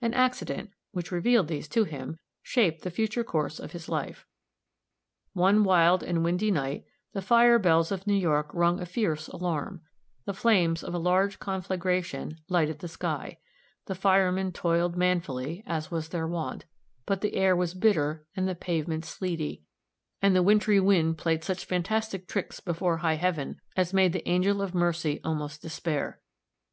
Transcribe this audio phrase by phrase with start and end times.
[0.00, 4.26] An accident, which revealed these to him, shaped the future course of his life.
[5.34, 9.82] One wild and windy night the fire bells of New York rung a fierce alarm;
[10.24, 13.38] the flames of a large conflagration lighted the sky;
[13.86, 16.64] the firemen toiled manfully, as was their wont,
[17.06, 19.62] but the air was bitter and the pavements sleety,
[20.20, 24.60] and the wintry wind "played such fantastic tricks before high heaven" as made the angel
[24.60, 26.20] of mercy almost despair.